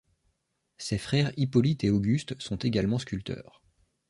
Ses 0.79 0.97
frères 0.97 1.31
Hippolyte 1.37 1.83
et 1.83 1.91
Auguste 1.91 2.33
sont 2.41 2.57
également 2.57 2.97
sculpteurs. 2.97 3.61